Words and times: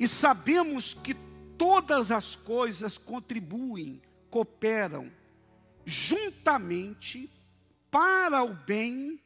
E 0.00 0.08
sabemos 0.08 0.94
que 0.94 1.14
todas 1.58 2.10
as 2.10 2.34
coisas 2.34 2.96
contribuem, 2.96 4.00
cooperam 4.30 5.12
juntamente 5.84 7.30
para 7.90 8.42
o 8.42 8.54
bem 8.54 9.22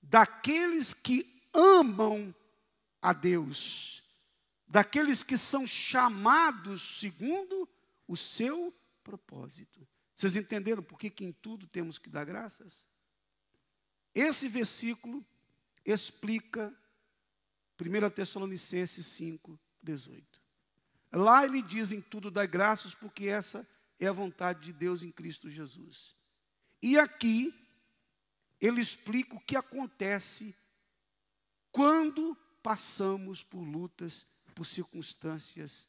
daqueles 0.00 0.94
que 0.94 1.42
amam 1.52 2.32
a 3.02 3.12
Deus, 3.12 4.04
daqueles 4.68 5.24
que 5.24 5.36
são 5.36 5.66
chamados 5.66 7.00
segundo 7.00 7.68
o 8.06 8.16
seu 8.16 8.72
propósito. 9.02 9.84
Vocês 10.14 10.36
entenderam 10.36 10.80
por 10.80 10.96
que, 10.96 11.12
em 11.24 11.32
tudo 11.32 11.66
temos 11.66 11.98
que 11.98 12.08
dar 12.08 12.24
graças? 12.24 12.86
Esse 14.14 14.46
versículo 14.48 15.26
explica 15.84 16.72
1 17.80 18.10
Tessalonicenses 18.10 19.04
5, 19.06 19.58
18. 19.88 20.42
Lá 21.12 21.44
ele 21.44 21.62
diz 21.62 21.92
em 21.92 22.00
tudo 22.02 22.30
dá 22.30 22.44
graças, 22.44 22.94
porque 22.94 23.26
essa 23.26 23.66
é 23.98 24.06
a 24.06 24.12
vontade 24.12 24.60
de 24.60 24.72
Deus 24.72 25.02
em 25.02 25.10
Cristo 25.10 25.48
Jesus. 25.48 26.14
E 26.82 26.98
aqui 26.98 27.54
ele 28.60 28.80
explica 28.80 29.34
o 29.34 29.40
que 29.40 29.56
acontece 29.56 30.54
quando 31.72 32.36
passamos 32.62 33.42
por 33.42 33.60
lutas, 33.60 34.26
por 34.54 34.66
circunstâncias, 34.66 35.88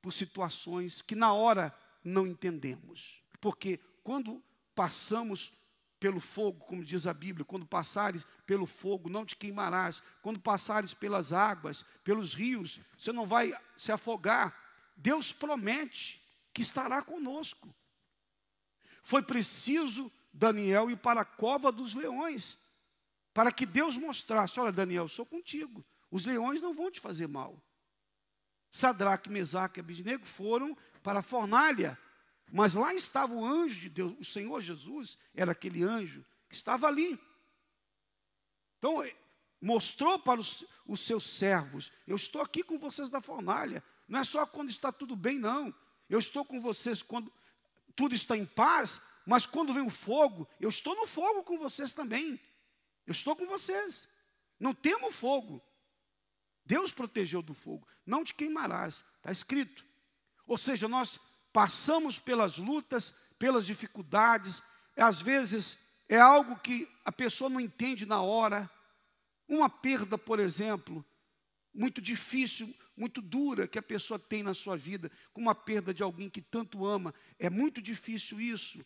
por 0.00 0.12
situações 0.12 1.02
que 1.02 1.16
na 1.16 1.32
hora 1.32 1.74
não 2.04 2.26
entendemos. 2.26 3.22
Porque 3.40 3.78
quando 4.04 4.42
passamos 4.74 5.52
pelo 6.00 6.18
fogo, 6.18 6.64
como 6.64 6.82
diz 6.82 7.06
a 7.06 7.12
Bíblia, 7.12 7.44
quando 7.44 7.66
passares 7.66 8.26
pelo 8.46 8.66
fogo, 8.66 9.10
não 9.10 9.24
te 9.24 9.36
queimarás. 9.36 10.02
Quando 10.22 10.40
passares 10.40 10.94
pelas 10.94 11.30
águas, 11.30 11.84
pelos 12.02 12.32
rios, 12.32 12.80
você 12.96 13.12
não 13.12 13.26
vai 13.26 13.52
se 13.76 13.92
afogar. 13.92 14.58
Deus 14.96 15.30
promete 15.30 16.20
que 16.54 16.62
estará 16.62 17.02
conosco. 17.02 17.72
Foi 19.02 19.22
preciso 19.22 20.10
Daniel 20.32 20.90
ir 20.90 20.96
para 20.96 21.20
a 21.20 21.24
cova 21.24 21.70
dos 21.70 21.94
leões, 21.94 22.58
para 23.34 23.52
que 23.52 23.66
Deus 23.66 23.96
mostrasse: 23.96 24.58
olha, 24.58 24.72
Daniel, 24.72 25.04
eu 25.04 25.08
sou 25.08 25.26
contigo, 25.26 25.84
os 26.10 26.24
leões 26.24 26.62
não 26.62 26.72
vão 26.72 26.90
te 26.90 26.98
fazer 26.98 27.28
mal. 27.28 27.62
Sadraque, 28.70 29.28
Mesaque 29.28 29.80
e 29.80 29.82
Abidnego 29.82 30.24
foram 30.24 30.76
para 31.02 31.18
a 31.18 31.22
fornalha, 31.22 31.98
mas 32.52 32.74
lá 32.74 32.94
estava 32.94 33.32
o 33.32 33.44
anjo 33.44 33.80
de 33.80 33.88
Deus, 33.88 34.14
o 34.18 34.24
Senhor 34.24 34.60
Jesus 34.60 35.18
era 35.34 35.52
aquele 35.52 35.82
anjo 35.82 36.24
que 36.48 36.54
estava 36.54 36.86
ali. 36.86 37.18
Então, 38.78 39.02
eh, 39.02 39.14
mostrou 39.60 40.18
para 40.18 40.40
os, 40.40 40.64
os 40.86 41.00
seus 41.00 41.24
servos: 41.24 41.92
eu 42.06 42.16
estou 42.16 42.42
aqui 42.42 42.62
com 42.62 42.78
vocês 42.78 43.10
da 43.10 43.20
fornalha, 43.20 43.84
não 44.08 44.20
é 44.20 44.24
só 44.24 44.44
quando 44.46 44.70
está 44.70 44.90
tudo 44.90 45.14
bem, 45.14 45.38
não. 45.38 45.74
Eu 46.08 46.18
estou 46.18 46.44
com 46.44 46.60
vocês 46.60 47.02
quando 47.02 47.32
tudo 47.94 48.14
está 48.14 48.36
em 48.36 48.44
paz, 48.44 49.00
mas 49.26 49.46
quando 49.46 49.72
vem 49.72 49.82
o 49.82 49.90
fogo, 49.90 50.48
eu 50.58 50.68
estou 50.68 50.96
no 50.96 51.06
fogo 51.06 51.44
com 51.44 51.56
vocês 51.56 51.92
também. 51.92 52.40
Eu 53.06 53.12
estou 53.12 53.36
com 53.36 53.46
vocês. 53.46 54.08
Não 54.58 54.74
temo 54.74 55.12
fogo. 55.12 55.62
Deus 56.64 56.90
protegeu 56.90 57.42
do 57.42 57.54
fogo. 57.54 57.86
Não 58.04 58.24
te 58.24 58.34
queimarás. 58.34 59.04
Está 59.16 59.30
escrito. 59.30 59.84
Ou 60.46 60.58
seja, 60.58 60.88
nós 60.88 61.20
passamos 61.52 62.18
pelas 62.18 62.58
lutas, 62.58 63.14
pelas 63.38 63.66
dificuldades. 63.66 64.62
Às 64.96 65.20
vezes 65.20 66.02
é 66.08 66.18
algo 66.18 66.58
que 66.58 66.88
a 67.04 67.12
pessoa 67.12 67.50
não 67.50 67.60
entende 67.60 68.06
na 68.06 68.20
hora. 68.20 68.70
Uma 69.48 69.68
perda, 69.68 70.16
por 70.16 70.38
exemplo, 70.38 71.04
muito 71.72 72.00
difícil, 72.00 72.72
muito 72.96 73.22
dura 73.22 73.66
que 73.66 73.78
a 73.78 73.82
pessoa 73.82 74.18
tem 74.18 74.42
na 74.42 74.54
sua 74.54 74.76
vida, 74.76 75.10
com 75.32 75.40
uma 75.40 75.54
perda 75.54 75.94
de 75.94 76.02
alguém 76.02 76.28
que 76.28 76.42
tanto 76.42 76.84
ama. 76.84 77.14
É 77.38 77.48
muito 77.48 77.80
difícil 77.80 78.40
isso. 78.40 78.84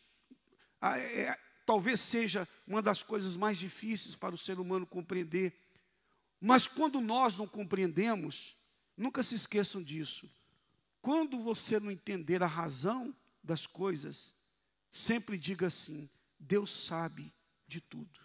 Ah, 0.80 0.98
é, 0.98 1.20
é, 1.22 1.38
talvez 1.66 2.00
seja 2.00 2.46
uma 2.66 2.82
das 2.82 3.02
coisas 3.02 3.36
mais 3.36 3.58
difíceis 3.58 4.14
para 4.14 4.34
o 4.34 4.38
ser 4.38 4.60
humano 4.60 4.86
compreender. 4.86 5.58
Mas 6.40 6.66
quando 6.66 7.00
nós 7.00 7.36
não 7.36 7.46
compreendemos, 7.46 8.54
nunca 8.96 9.22
se 9.22 9.34
esqueçam 9.34 9.82
disso. 9.82 10.30
Quando 11.04 11.38
você 11.38 11.78
não 11.78 11.90
entender 11.90 12.42
a 12.42 12.46
razão 12.46 13.14
das 13.42 13.66
coisas, 13.66 14.34
sempre 14.90 15.36
diga 15.36 15.66
assim: 15.66 16.08
Deus 16.38 16.70
sabe 16.70 17.30
de 17.68 17.78
tudo. 17.78 18.18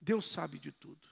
Deus 0.00 0.24
sabe 0.30 0.60
de 0.60 0.70
tudo. 0.70 1.04